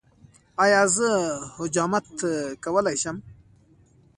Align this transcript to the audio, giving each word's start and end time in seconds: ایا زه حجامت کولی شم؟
ایا 0.63 0.81
زه 0.95 1.09
حجامت 1.57 2.07
کولی 2.63 2.95
شم؟ 3.01 3.17